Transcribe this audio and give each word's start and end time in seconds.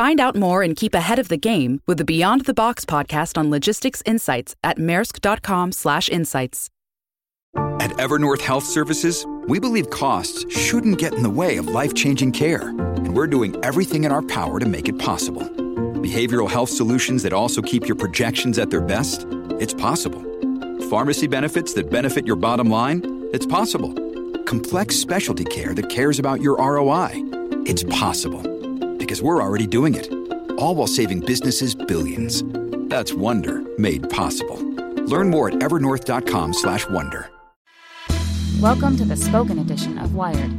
Find 0.00 0.18
out 0.18 0.34
more 0.34 0.62
and 0.62 0.74
keep 0.74 0.94
ahead 0.94 1.18
of 1.18 1.28
the 1.28 1.36
game 1.36 1.82
with 1.86 1.98
the 1.98 2.06
Beyond 2.06 2.46
the 2.46 2.54
Box 2.54 2.86
podcast 2.86 3.36
on 3.36 3.50
logistics 3.50 4.02
insights 4.06 4.56
at 4.64 4.78
maersk.com/insights. 4.78 6.70
At 7.54 7.90
Evernorth 7.98 8.40
Health 8.40 8.64
Services, 8.64 9.26
we 9.46 9.60
believe 9.60 9.90
costs 9.90 10.46
shouldn't 10.50 10.96
get 10.96 11.12
in 11.12 11.22
the 11.22 11.28
way 11.28 11.58
of 11.58 11.68
life-changing 11.68 12.32
care, 12.32 12.68
and 12.68 13.14
we're 13.14 13.26
doing 13.26 13.62
everything 13.62 14.04
in 14.04 14.10
our 14.10 14.22
power 14.22 14.58
to 14.58 14.64
make 14.64 14.88
it 14.88 14.98
possible. 14.98 15.42
Behavioral 16.00 16.48
health 16.48 16.70
solutions 16.70 17.22
that 17.24 17.34
also 17.34 17.60
keep 17.60 17.86
your 17.86 17.96
projections 17.96 18.58
at 18.58 18.70
their 18.70 18.80
best? 18.80 19.26
It's 19.60 19.74
possible. 19.74 20.22
Pharmacy 20.88 21.26
benefits 21.26 21.74
that 21.74 21.90
benefit 21.90 22.26
your 22.26 22.36
bottom 22.36 22.70
line? 22.70 23.02
It's 23.34 23.44
possible. 23.44 23.92
Complex 24.44 24.96
specialty 24.96 25.44
care 25.44 25.74
that 25.74 25.90
cares 25.90 26.18
about 26.18 26.40
your 26.40 26.56
ROI? 26.56 27.10
It's 27.66 27.82
possible 27.84 28.49
because 29.10 29.22
we're 29.22 29.42
already 29.42 29.66
doing 29.66 29.96
it. 29.96 30.08
All 30.56 30.76
while 30.76 30.86
saving 30.86 31.18
businesses 31.26 31.74
billions. 31.74 32.44
That's 32.88 33.12
Wonder 33.12 33.60
made 33.76 34.08
possible. 34.08 34.56
Learn 35.08 35.30
more 35.30 35.48
at 35.48 35.54
evernorth.com/wonder. 35.54 37.28
Welcome 38.60 38.96
to 38.98 39.04
the 39.04 39.16
spoken 39.16 39.58
edition 39.58 39.98
of 39.98 40.14
Wired. 40.14 40.52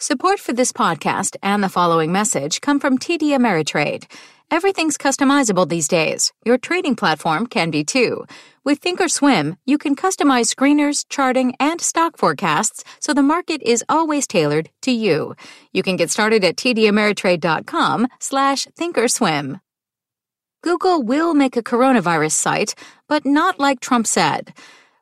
Support 0.00 0.40
for 0.40 0.52
this 0.52 0.72
podcast 0.72 1.36
and 1.44 1.62
the 1.62 1.68
following 1.68 2.10
message 2.10 2.60
come 2.60 2.80
from 2.80 2.98
TD 2.98 3.36
Ameritrade. 3.38 4.06
Everything's 4.50 4.96
customizable 4.96 5.68
these 5.68 5.88
days. 5.88 6.32
Your 6.42 6.56
trading 6.56 6.96
platform 6.96 7.46
can 7.46 7.70
be 7.70 7.84
too. 7.84 8.24
With 8.64 8.80
Thinkorswim, 8.80 9.58
you 9.66 9.76
can 9.76 9.94
customize 9.94 10.54
screeners, 10.54 11.04
charting, 11.10 11.54
and 11.60 11.82
stock 11.82 12.16
forecasts 12.16 12.82
so 12.98 13.12
the 13.12 13.22
market 13.22 13.60
is 13.62 13.84
always 13.90 14.26
tailored 14.26 14.70
to 14.82 14.90
you. 14.90 15.34
You 15.74 15.82
can 15.82 15.96
get 15.96 16.10
started 16.10 16.44
at 16.44 16.56
tdameritrade.com 16.56 18.08
slash 18.20 18.66
thinkorswim. 18.78 19.60
Google 20.62 21.02
will 21.02 21.34
make 21.34 21.56
a 21.58 21.62
coronavirus 21.62 22.32
site, 22.32 22.74
but 23.06 23.26
not 23.26 23.60
like 23.60 23.80
Trump 23.80 24.06
said. 24.06 24.54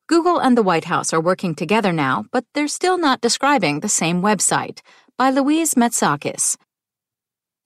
Google 0.09 0.39
and 0.39 0.57
the 0.57 0.63
White 0.63 0.85
House 0.87 1.13
are 1.13 1.21
working 1.21 1.55
together 1.55 1.93
now, 1.93 2.25
but 2.33 2.45
they're 2.53 2.69
still 2.69 2.99
not 2.99 3.21
describing 3.21 3.79
the 3.79 3.89
same 3.89 4.23
website. 4.23 4.81
By 5.17 5.31
Louise 5.31 5.75
Matsakis. 5.75 6.57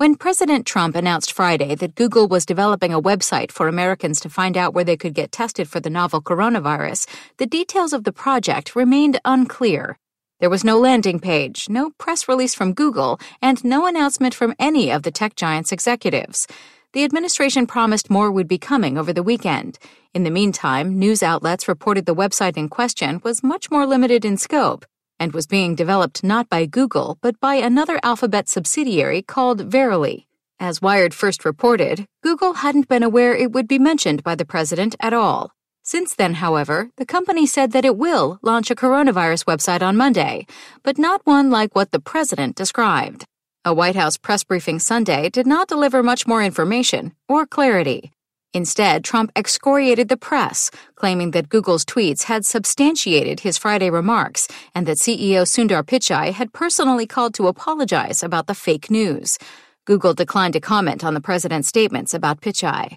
When 0.01 0.15
President 0.15 0.65
Trump 0.65 0.97
announced 0.97 1.31
Friday 1.31 1.75
that 1.75 1.95
Google 1.95 2.27
was 2.27 2.47
developing 2.47 2.91
a 2.91 3.03
website 3.03 3.53
for 3.53 3.69
Americans 3.69 4.19
to 4.21 4.31
find 4.31 4.57
out 4.57 4.73
where 4.73 4.83
they 4.83 4.97
could 4.97 5.13
get 5.13 5.31
tested 5.31 5.69
for 5.69 5.79
the 5.79 5.91
novel 5.91 6.23
coronavirus, 6.23 7.07
the 7.37 7.45
details 7.45 7.93
of 7.93 8.05
the 8.05 8.11
project 8.11 8.75
remained 8.75 9.21
unclear. 9.27 9.99
There 10.39 10.49
was 10.49 10.65
no 10.65 10.79
landing 10.79 11.21
page, 11.21 11.67
no 11.69 11.91
press 11.99 12.29
release 12.29 12.55
from 12.55 12.73
Google, 12.73 13.21
and 13.43 13.63
no 13.63 13.87
announcement 13.87 14.33
from 14.33 14.55
any 14.59 14.91
of 14.91 15.03
the 15.03 15.11
tech 15.11 15.37
giant's 15.37 15.71
executives. 15.71 16.47
The 16.95 17.05
administration 17.05 17.67
promised 17.67 18.09
more 18.09 18.31
would 18.31 18.49
be 18.49 18.57
coming 18.57 18.97
over 18.97 19.13
the 19.13 19.23
weekend. 19.23 19.79
In 20.15 20.25
the 20.25 20.31
meantime, 20.31 20.99
news 20.99 21.23
outlets 21.23 21.69
reported 21.69 22.07
the 22.07 22.15
website 22.15 22.57
in 22.57 22.71
question 22.71 23.21
was 23.23 23.43
much 23.43 23.71
more 23.71 23.85
limited 23.85 24.25
in 24.25 24.39
scope 24.39 24.87
and 25.21 25.33
was 25.33 25.47
being 25.47 25.77
developed 25.77 26.25
not 26.25 26.49
by 26.49 26.67
Google, 26.67 27.19
but 27.21 27.39
by 27.39 27.55
another 27.55 28.01
Alphabet 28.03 28.49
subsidiary 28.49 29.23
called 29.23 29.61
Verily. 29.61 30.27
As 30.59 30.83
Wired 30.83 31.15
first 31.15 31.45
reported, 31.45 32.07
Google 32.23 32.55
hadn't 32.55 32.89
been 32.89 33.03
aware 33.03 33.35
it 33.35 33.53
would 33.53 33.69
be 33.69 33.79
mentioned 33.79 34.25
by 34.25 34.35
the 34.35 34.45
president 34.45 34.97
at 34.99 35.13
all. 35.13 35.53
Since 35.83 36.15
then, 36.15 36.35
however, 36.35 36.91
the 36.97 37.07
company 37.07 37.47
said 37.47 37.73
that 37.73 37.85
it 37.85 37.97
will 37.97 38.39
launch 38.43 38.71
a 38.71 38.75
coronavirus 38.75 39.45
website 39.45 39.83
on 39.83 39.97
Monday, 39.97 40.47
but 40.83 40.99
not 40.99 41.23
one 41.25 41.51
like 41.51 41.75
what 41.75 41.93
the 41.93 42.01
president 42.01 42.57
described. 42.57 43.25
A 43.65 43.75
White 43.75 43.97
House 43.97 44.17
press 44.17 44.43
briefing 44.43 44.79
Sunday 44.79 45.29
did 45.29 45.47
not 45.47 45.69
deliver 45.69 46.03
much 46.03 46.27
more 46.27 46.43
information 46.43 47.13
or 47.29 47.47
clarity. 47.47 48.11
Instead, 48.53 49.05
Trump 49.05 49.31
excoriated 49.37 50.09
the 50.09 50.17
press, 50.17 50.71
claiming 50.97 51.31
that 51.31 51.49
Google's 51.49 51.85
tweets 51.85 52.25
had 52.25 52.45
substantiated 52.45 53.41
his 53.41 53.57
Friday 53.57 53.91
remarks 53.91 54.49
and 54.75 54.87
that 54.87 54.97
CEO 54.97 55.43
Sundar 55.47 55.85
Pichai 55.85 56.33
had 56.33 56.53
personally 56.53 57.07
called 57.07 57.33
to 57.35 57.47
apologize 57.47 58.25
about 58.25 58.49
the 58.49 58.55
fake 58.55 58.91
news. 58.91 59.39
Google 59.85 60.15
declined 60.15 60.55
to 60.55 60.61
comment 60.61 61.05
on 61.05 61.15
the 61.15 61.21
president's 61.21 61.69
statements 61.69 62.13
about 62.13 62.41
Pichai. 62.41 62.97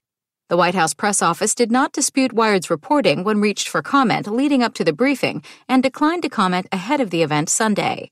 The 0.49 0.57
White 0.57 0.75
House 0.75 0.93
press 0.93 1.21
office 1.21 1.55
did 1.55 1.71
not 1.71 1.93
dispute 1.93 2.33
Wired's 2.33 2.69
reporting 2.69 3.23
when 3.23 3.39
reached 3.39 3.67
for 3.67 3.81
comment 3.81 4.27
leading 4.27 4.63
up 4.63 4.73
to 4.75 4.83
the 4.83 4.91
briefing 4.91 5.43
and 5.69 5.83
declined 5.83 6.23
to 6.23 6.29
comment 6.29 6.67
ahead 6.71 6.99
of 6.99 7.11
the 7.11 7.21
event 7.21 7.49
Sunday. 7.49 8.09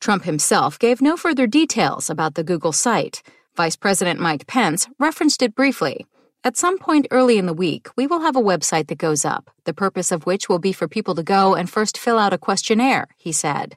Trump 0.00 0.24
himself 0.24 0.80
gave 0.80 1.00
no 1.00 1.16
further 1.16 1.46
details 1.46 2.10
about 2.10 2.34
the 2.34 2.44
Google 2.44 2.72
site. 2.72 3.22
Vice 3.56 3.76
President 3.76 4.18
Mike 4.18 4.46
Pence 4.48 4.88
referenced 4.98 5.42
it 5.42 5.54
briefly. 5.54 6.06
At 6.44 6.56
some 6.56 6.76
point 6.76 7.06
early 7.12 7.38
in 7.38 7.46
the 7.46 7.52
week, 7.54 7.88
we 7.94 8.08
will 8.08 8.22
have 8.22 8.34
a 8.34 8.42
website 8.42 8.88
that 8.88 8.98
goes 8.98 9.24
up, 9.24 9.48
the 9.62 9.72
purpose 9.72 10.10
of 10.10 10.26
which 10.26 10.48
will 10.48 10.58
be 10.58 10.72
for 10.72 10.88
people 10.88 11.14
to 11.14 11.22
go 11.22 11.54
and 11.54 11.70
first 11.70 11.96
fill 11.96 12.18
out 12.18 12.32
a 12.32 12.38
questionnaire, 12.38 13.06
he 13.16 13.30
said. 13.30 13.76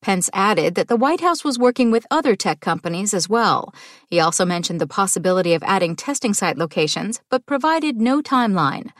Pence 0.00 0.30
added 0.32 0.76
that 0.76 0.86
the 0.86 0.94
White 0.94 1.22
House 1.22 1.42
was 1.42 1.58
working 1.58 1.90
with 1.90 2.06
other 2.12 2.36
tech 2.36 2.60
companies 2.60 3.14
as 3.14 3.28
well. 3.28 3.74
He 4.06 4.20
also 4.20 4.44
mentioned 4.44 4.80
the 4.80 4.86
possibility 4.86 5.54
of 5.54 5.64
adding 5.64 5.96
testing 5.96 6.34
site 6.34 6.56
locations, 6.56 7.20
but 7.30 7.46
provided 7.46 8.00
no 8.00 8.22
timeline. 8.22 8.90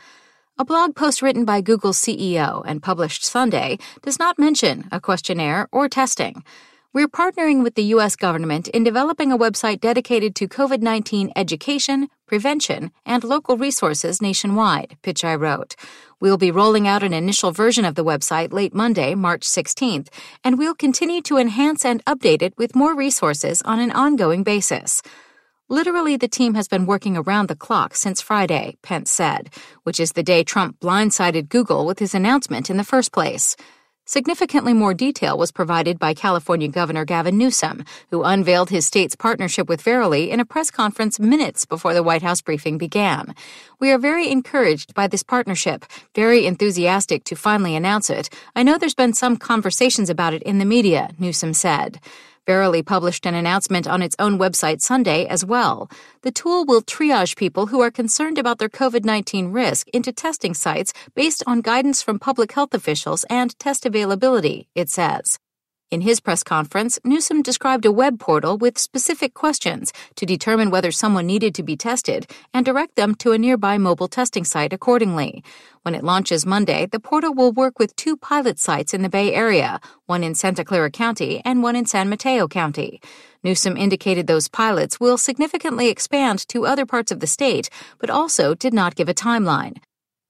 A 0.57 0.65
blog 0.65 0.93
post 0.93 1.21
written 1.21 1.45
by 1.45 1.61
Google's 1.61 1.99
CEO 1.99 2.63
and 2.65 2.83
published 2.83 3.23
Sunday 3.23 3.77
does 4.01 4.19
not 4.19 4.37
mention 4.37 4.89
a 4.91 4.99
questionnaire 4.99 5.69
or 5.71 5.87
testing. 5.87 6.43
We're 6.95 7.09
partnering 7.09 7.61
with 7.61 7.75
the 7.75 7.91
U.S. 7.95 8.15
government 8.15 8.69
in 8.69 8.85
developing 8.85 9.29
a 9.29 9.37
website 9.37 9.81
dedicated 9.81 10.33
to 10.35 10.47
COVID 10.47 10.81
19 10.81 11.33
education, 11.35 12.07
prevention, 12.25 12.89
and 13.05 13.21
local 13.21 13.57
resources 13.57 14.21
nationwide, 14.21 14.95
Pichai 15.03 15.37
wrote. 15.37 15.75
We'll 16.21 16.37
be 16.37 16.51
rolling 16.51 16.87
out 16.87 17.03
an 17.03 17.11
initial 17.11 17.51
version 17.51 17.83
of 17.83 17.95
the 17.95 18.05
website 18.05 18.53
late 18.53 18.73
Monday, 18.73 19.13
March 19.13 19.41
16th, 19.41 20.07
and 20.41 20.57
we'll 20.57 20.73
continue 20.73 21.21
to 21.23 21.35
enhance 21.35 21.83
and 21.83 22.01
update 22.05 22.41
it 22.41 22.57
with 22.57 22.77
more 22.77 22.95
resources 22.95 23.61
on 23.63 23.81
an 23.81 23.91
ongoing 23.91 24.43
basis. 24.43 25.01
Literally, 25.67 26.15
the 26.15 26.29
team 26.29 26.53
has 26.53 26.69
been 26.69 26.85
working 26.85 27.17
around 27.17 27.49
the 27.49 27.57
clock 27.57 27.93
since 27.97 28.21
Friday, 28.21 28.77
Pence 28.83 29.11
said, 29.11 29.49
which 29.83 29.99
is 29.99 30.13
the 30.13 30.23
day 30.23 30.45
Trump 30.45 30.79
blindsided 30.79 31.49
Google 31.49 31.85
with 31.85 31.99
his 31.99 32.15
announcement 32.15 32.69
in 32.69 32.77
the 32.77 32.85
first 32.85 33.11
place. 33.11 33.57
Significantly 34.07 34.71
more 34.71 34.93
detail 34.93 35.35
was 35.35 35.51
provided 35.51 35.97
by 35.97 36.13
California 36.13 36.67
Governor 36.67 37.05
Gavin 37.05 37.39
Newsom, 37.39 37.83
who 38.11 38.21
unveiled 38.21 38.69
his 38.69 38.85
state's 38.85 39.15
partnership 39.15 39.67
with 39.67 39.81
Verily 39.81 40.29
in 40.29 40.39
a 40.39 40.45
press 40.45 40.69
conference 40.69 41.19
minutes 41.19 41.65
before 41.65 41.95
the 41.95 42.03
White 42.03 42.21
House 42.21 42.39
briefing 42.39 42.77
began. 42.77 43.33
We 43.79 43.89
are 43.89 43.97
very 43.97 44.29
encouraged 44.29 44.93
by 44.93 45.07
this 45.07 45.23
partnership, 45.23 45.85
very 46.13 46.45
enthusiastic 46.45 47.23
to 47.23 47.35
finally 47.35 47.75
announce 47.75 48.11
it. 48.11 48.29
I 48.55 48.61
know 48.61 48.77
there's 48.77 48.93
been 48.93 49.13
some 49.13 49.37
conversations 49.37 50.11
about 50.11 50.35
it 50.35 50.43
in 50.43 50.59
the 50.59 50.65
media, 50.65 51.09
Newsom 51.17 51.55
said. 51.55 51.99
Verily 52.47 52.83
published 52.83 53.25
an 53.25 53.33
announcement 53.33 53.87
on 53.87 54.01
its 54.01 54.15
own 54.19 54.37
website 54.37 54.81
Sunday 54.81 55.25
as 55.25 55.43
well. 55.43 55.89
The 56.21 56.31
tool 56.31 56.65
will 56.65 56.81
triage 56.81 57.35
people 57.35 57.67
who 57.67 57.81
are 57.81 57.91
concerned 57.91 58.37
about 58.37 58.59
their 58.59 58.69
COVID 58.69 59.03
19 59.03 59.51
risk 59.51 59.87
into 59.89 60.11
testing 60.11 60.53
sites 60.53 60.93
based 61.15 61.43
on 61.47 61.61
guidance 61.61 62.03
from 62.03 62.19
public 62.19 62.51
health 62.51 62.73
officials 62.73 63.25
and 63.29 63.57
test 63.57 63.85
availability, 63.85 64.67
it 64.75 64.89
says. 64.89 65.39
In 65.95 66.01
his 66.01 66.19
press 66.19 66.43
conference, 66.43 66.99
Newsom 67.05 67.41
described 67.41 67.85
a 67.85 67.91
web 67.91 68.19
portal 68.19 68.57
with 68.57 68.77
specific 68.77 69.33
questions 69.33 69.93
to 70.17 70.25
determine 70.25 70.69
whether 70.69 70.91
someone 70.91 71.25
needed 71.25 71.55
to 71.55 71.63
be 71.63 71.77
tested 71.77 72.29
and 72.53 72.65
direct 72.65 72.97
them 72.97 73.15
to 73.15 73.31
a 73.31 73.37
nearby 73.37 73.77
mobile 73.77 74.09
testing 74.09 74.43
site 74.43 74.73
accordingly. 74.73 75.41
When 75.83 75.95
it 75.95 76.03
launches 76.03 76.45
Monday, 76.45 76.85
the 76.85 76.99
portal 76.99 77.33
will 77.33 77.53
work 77.53 77.79
with 77.79 77.95
two 77.95 78.17
pilot 78.17 78.59
sites 78.59 78.93
in 78.93 79.03
the 79.03 79.09
Bay 79.09 79.33
Area, 79.33 79.79
one 80.05 80.21
in 80.21 80.35
Santa 80.35 80.65
Clara 80.65 80.91
County 80.91 81.41
and 81.45 81.63
one 81.63 81.77
in 81.77 81.85
San 81.85 82.09
Mateo 82.09 82.49
County. 82.49 82.99
Newsom 83.41 83.77
indicated 83.77 84.27
those 84.27 84.49
pilots 84.49 84.99
will 84.99 85.17
significantly 85.17 85.87
expand 85.87 86.45
to 86.49 86.65
other 86.65 86.85
parts 86.85 87.13
of 87.13 87.21
the 87.21 87.25
state, 87.25 87.69
but 87.99 88.09
also 88.09 88.53
did 88.53 88.73
not 88.73 88.95
give 88.95 89.07
a 89.07 89.13
timeline. 89.13 89.77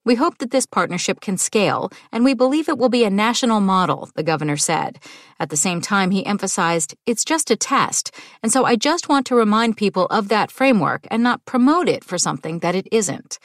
We 0.05 0.13
hope 0.13 0.37
that 0.37 0.51
this 0.51 0.67
partnership 0.67 1.19
can 1.19 1.35
scale, 1.35 1.91
and 2.11 2.23
we 2.23 2.35
believe 2.35 2.69
it 2.69 2.77
will 2.77 2.89
be 2.89 3.03
a 3.03 3.09
national 3.09 3.59
model, 3.59 4.09
the 4.13 4.21
governor 4.21 4.55
said. 4.55 4.99
At 5.39 5.49
the 5.49 5.57
same 5.57 5.81
time, 5.81 6.11
he 6.11 6.23
emphasized, 6.23 6.95
it's 7.07 7.25
just 7.25 7.49
a 7.49 7.55
test, 7.55 8.11
and 8.43 8.53
so 8.53 8.65
I 8.65 8.75
just 8.75 9.09
want 9.09 9.25
to 9.25 9.35
remind 9.35 9.77
people 9.77 10.05
of 10.11 10.27
that 10.27 10.51
framework 10.51 11.07
and 11.09 11.23
not 11.23 11.43
promote 11.45 11.89
it 11.89 12.03
for 12.03 12.19
something 12.19 12.59
that 12.59 12.75
it 12.75 12.87
isn't. 12.91 13.39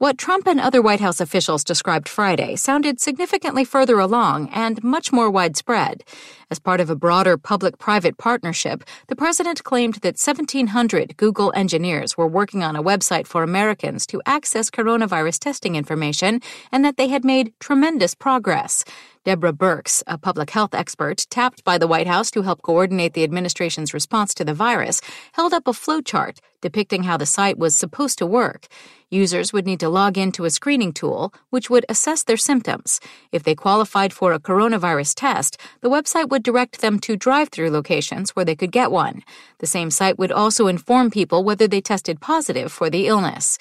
What 0.00 0.16
Trump 0.16 0.46
and 0.46 0.58
other 0.58 0.80
White 0.80 1.00
House 1.00 1.20
officials 1.20 1.62
described 1.62 2.08
Friday 2.08 2.56
sounded 2.56 2.98
significantly 2.98 3.66
further 3.66 3.98
along 3.98 4.48
and 4.48 4.82
much 4.82 5.12
more 5.12 5.30
widespread. 5.30 6.04
As 6.50 6.58
part 6.58 6.80
of 6.80 6.88
a 6.88 6.96
broader 6.96 7.36
public 7.36 7.76
private 7.76 8.16
partnership, 8.16 8.82
the 9.08 9.14
president 9.14 9.62
claimed 9.62 9.96
that 9.96 10.16
1,700 10.16 11.18
Google 11.18 11.52
engineers 11.54 12.16
were 12.16 12.26
working 12.26 12.62
on 12.62 12.76
a 12.76 12.82
website 12.82 13.26
for 13.26 13.42
Americans 13.42 14.06
to 14.06 14.22
access 14.24 14.70
coronavirus 14.70 15.38
testing 15.38 15.76
information 15.76 16.40
and 16.72 16.82
that 16.82 16.96
they 16.96 17.08
had 17.08 17.22
made 17.22 17.52
tremendous 17.60 18.14
progress. 18.14 18.86
Deborah 19.26 19.52
Birx, 19.52 20.02
a 20.06 20.16
public 20.16 20.48
health 20.48 20.74
expert 20.74 21.26
tapped 21.28 21.62
by 21.62 21.76
the 21.76 21.86
White 21.86 22.06
House 22.06 22.30
to 22.30 22.40
help 22.40 22.62
coordinate 22.62 23.12
the 23.12 23.22
administration's 23.22 23.92
response 23.92 24.32
to 24.32 24.46
the 24.46 24.54
virus, 24.54 25.02
held 25.32 25.52
up 25.52 25.68
a 25.68 25.72
flowchart 25.72 26.38
depicting 26.60 27.04
how 27.04 27.16
the 27.16 27.26
site 27.26 27.58
was 27.58 27.76
supposed 27.76 28.18
to 28.18 28.26
work. 28.26 28.66
Users 29.10 29.52
would 29.52 29.66
need 29.66 29.80
to 29.80 29.88
log 29.88 30.16
into 30.16 30.44
a 30.44 30.50
screening 30.50 30.92
tool, 30.92 31.34
which 31.50 31.68
would 31.68 31.84
assess 31.88 32.22
their 32.22 32.36
symptoms. 32.36 33.00
If 33.32 33.42
they 33.42 33.56
qualified 33.56 34.12
for 34.12 34.32
a 34.32 34.38
coronavirus 34.38 35.14
test, 35.16 35.60
the 35.80 35.90
website 35.90 36.28
would 36.28 36.44
direct 36.44 36.80
them 36.80 37.00
to 37.00 37.16
drive 37.16 37.48
through 37.48 37.70
locations 37.70 38.30
where 38.30 38.44
they 38.44 38.54
could 38.54 38.70
get 38.70 38.92
one. 38.92 39.24
The 39.58 39.66
same 39.66 39.90
site 39.90 40.16
would 40.16 40.30
also 40.30 40.68
inform 40.68 41.10
people 41.10 41.42
whether 41.42 41.66
they 41.66 41.80
tested 41.80 42.20
positive 42.20 42.70
for 42.70 42.88
the 42.88 43.08
illness. 43.08 43.58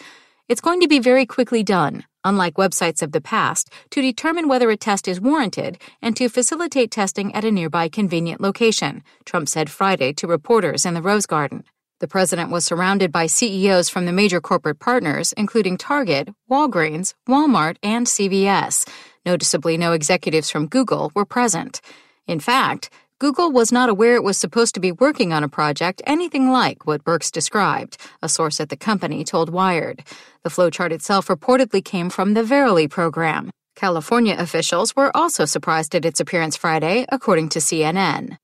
It's 0.48 0.62
going 0.62 0.82
to 0.82 0.88
be 0.88 1.00
very 1.00 1.26
quickly 1.26 1.64
done, 1.64 2.06
unlike 2.24 2.54
websites 2.54 3.02
of 3.02 3.12
the 3.12 3.22
past, 3.22 3.72
to 3.90 4.04
determine 4.04 4.48
whether 4.48 4.70
a 4.70 4.78
test 4.78 5.08
is 5.08 5.20
warranted 5.20 5.82
and 6.00 6.16
to 6.18 6.30
facilitate 6.30 6.92
testing 6.92 7.34
at 7.34 7.44
a 7.44 7.52
nearby 7.52 7.90
convenient 7.90 8.40
location, 8.40 9.04
Trump 9.26 9.50
said 9.50 9.72
Friday 9.72 10.14
to 10.14 10.28
reporters 10.28 10.86
in 10.86 10.94
the 10.94 11.02
Rose 11.02 11.26
Garden. 11.26 11.64
The 12.00 12.08
president 12.08 12.50
was 12.50 12.64
surrounded 12.64 13.12
by 13.12 13.28
CEOs 13.28 13.90
from 13.90 14.06
the 14.06 14.14
major 14.14 14.40
corporate 14.40 14.80
partners, 14.80 15.34
including 15.34 15.78
Target, 15.78 16.30
Walgreens, 16.50 17.14
Walmart, 17.28 17.76
and 17.84 18.08
CVS. 18.08 18.88
Noticeably, 19.26 19.78
no 19.78 19.92
executives 19.92 20.50
from 20.50 20.68
Google 20.68 21.12
were 21.14 21.26
present. 21.26 21.82
In 22.26 22.40
fact, 22.40 22.90
Google 23.20 23.52
was 23.52 23.74
not 23.74 23.90
aware 23.90 24.16
it 24.16 24.24
was 24.24 24.38
supposed 24.38 24.74
to 24.76 24.80
be 24.80 24.94
working 24.94 25.34
on 25.34 25.44
a 25.44 25.50
project 25.50 26.02
anything 26.08 26.52
like 26.52 26.88
what 26.88 27.04
Birx 27.04 27.30
described, 27.30 27.98
a 28.22 28.30
source 28.30 28.62
at 28.62 28.70
the 28.70 28.78
company 28.78 29.26
told 29.26 29.50
Wired. 29.50 30.02
The 30.44 30.50
flowchart 30.50 30.94
itself 30.94 31.28
reportedly 31.28 31.84
came 31.84 32.10
from 32.10 32.34
the 32.34 32.44
Verily 32.46 32.88
program. 32.88 33.52
California 33.76 34.38
officials 34.40 34.96
were 34.96 35.12
also 35.16 35.44
surprised 35.44 35.94
at 35.96 36.06
its 36.06 36.22
appearance 36.22 36.56
Friday, 36.56 37.06
according 37.10 37.50
to 37.50 37.60
CNN. 37.60 38.38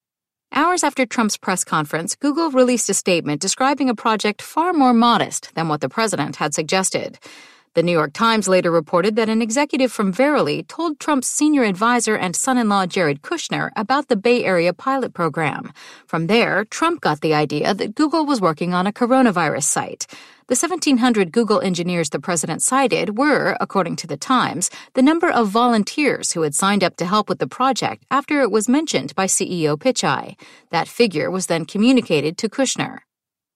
Hours 0.51 0.83
after 0.83 1.05
Trump's 1.05 1.37
press 1.37 1.63
conference, 1.63 2.15
Google 2.15 2.49
released 2.51 2.89
a 2.89 2.93
statement 2.93 3.41
describing 3.41 3.89
a 3.89 3.95
project 3.95 4.41
far 4.41 4.73
more 4.73 4.93
modest 4.93 5.53
than 5.55 5.67
what 5.67 5.81
the 5.81 5.89
president 5.89 6.37
had 6.37 6.53
suggested. 6.53 7.19
The 7.75 7.83
New 7.83 7.91
York 7.91 8.13
Times 8.13 8.47
later 8.47 8.71
reported 8.71 9.17
that 9.17 9.27
an 9.27 9.41
executive 9.41 9.91
from 9.91 10.13
Verily 10.13 10.63
told 10.63 10.97
Trump's 10.97 11.27
senior 11.27 11.63
advisor 11.63 12.15
and 12.15 12.33
son 12.33 12.57
in 12.57 12.69
law 12.69 12.85
Jared 12.85 13.21
Kushner 13.21 13.69
about 13.75 14.07
the 14.07 14.15
Bay 14.15 14.45
Area 14.45 14.71
pilot 14.71 15.13
program. 15.13 15.73
From 16.07 16.27
there, 16.27 16.63
Trump 16.63 17.01
got 17.01 17.19
the 17.19 17.33
idea 17.33 17.73
that 17.73 17.95
Google 17.95 18.25
was 18.25 18.39
working 18.39 18.73
on 18.73 18.87
a 18.87 18.93
coronavirus 18.93 19.63
site. 19.63 20.07
The 20.47 20.55
1,700 20.55 21.33
Google 21.33 21.59
engineers 21.59 22.11
the 22.11 22.19
president 22.21 22.61
cited 22.61 23.17
were, 23.17 23.57
according 23.59 23.97
to 23.97 24.07
the 24.07 24.15
Times, 24.15 24.69
the 24.93 25.01
number 25.01 25.29
of 25.29 25.49
volunteers 25.49 26.31
who 26.31 26.43
had 26.43 26.55
signed 26.55 26.81
up 26.81 26.95
to 26.95 27.05
help 27.05 27.27
with 27.27 27.39
the 27.39 27.47
project 27.47 28.05
after 28.09 28.39
it 28.39 28.51
was 28.51 28.69
mentioned 28.69 29.13
by 29.15 29.25
CEO 29.25 29.75
Pichai. 29.75 30.37
That 30.69 30.87
figure 30.87 31.29
was 31.29 31.47
then 31.47 31.65
communicated 31.65 32.37
to 32.37 32.47
Kushner. 32.47 32.99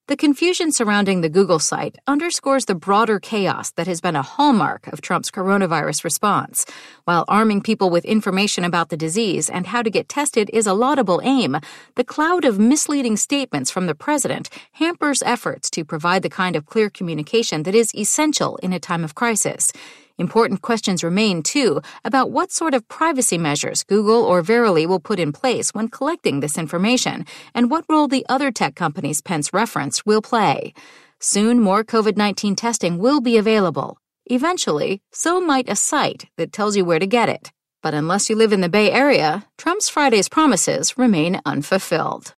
The 0.09 0.17
confusion 0.17 0.71
surrounding 0.71 1.21
the 1.21 1.29
Google 1.29 1.59
site 1.59 1.99
underscores 2.07 2.65
the 2.65 2.73
broader 2.73 3.19
chaos 3.19 3.69
that 3.73 3.85
has 3.85 4.01
been 4.01 4.15
a 4.15 4.23
hallmark 4.23 4.87
of 4.87 5.01
Trump's 5.01 5.29
coronavirus 5.29 6.03
response. 6.03 6.65
While 7.03 7.25
arming 7.27 7.61
people 7.61 7.91
with 7.91 8.05
information 8.05 8.63
about 8.63 8.89
the 8.89 8.97
disease 8.97 9.51
and 9.51 9.67
how 9.67 9.83
to 9.83 9.91
get 9.91 10.09
tested 10.09 10.49
is 10.51 10.65
a 10.65 10.73
laudable 10.73 11.21
aim, 11.23 11.57
the 11.93 12.03
cloud 12.03 12.43
of 12.43 12.57
misleading 12.57 13.17
statements 13.17 13.69
from 13.69 13.85
the 13.85 13.93
president 13.93 14.49
hampers 14.71 15.21
efforts 15.21 15.69
to 15.69 15.85
provide 15.85 16.23
the 16.23 16.29
kind 16.29 16.55
of 16.55 16.65
clear 16.65 16.89
communication 16.89 17.61
that 17.61 17.75
is 17.75 17.93
essential 17.93 18.57
in 18.63 18.73
a 18.73 18.79
time 18.79 19.03
of 19.03 19.13
crisis. 19.13 19.71
Important 20.19 20.61
questions 20.61 21.01
remain, 21.01 21.41
too, 21.41 21.81
about 22.03 22.29
what 22.29 22.51
sort 22.51 22.73
of 22.73 22.85
privacy 22.89 23.37
measures 23.37 23.85
Google 23.85 24.25
or 24.25 24.41
Verily 24.41 24.85
will 24.85 24.99
put 24.99 25.17
in 25.17 25.31
place 25.31 25.73
when 25.73 25.87
collecting 25.87 26.41
this 26.41 26.57
information, 26.57 27.25
and 27.55 27.71
what 27.71 27.85
role 27.87 28.09
the 28.09 28.25
other 28.27 28.51
tech 28.51 28.75
companies 28.75 29.21
Pence 29.21 29.53
referenced 29.53 30.05
will 30.05 30.21
play. 30.21 30.73
Soon, 31.21 31.61
more 31.61 31.85
COVID 31.85 32.17
19 32.17 32.57
testing 32.57 32.97
will 32.97 33.21
be 33.21 33.37
available. 33.37 33.97
Eventually, 34.25 35.01
so 35.13 35.39
might 35.39 35.69
a 35.69 35.75
site 35.75 36.25
that 36.35 36.51
tells 36.51 36.75
you 36.75 36.83
where 36.83 36.99
to 36.99 37.07
get 37.07 37.29
it. 37.29 37.53
But 37.81 37.93
unless 37.93 38.29
you 38.29 38.35
live 38.35 38.51
in 38.51 38.59
the 38.59 38.67
Bay 38.67 38.91
Area, 38.91 39.45
Trump's 39.57 39.87
Friday's 39.87 40.27
promises 40.27 40.97
remain 40.97 41.39
unfulfilled. 41.45 42.27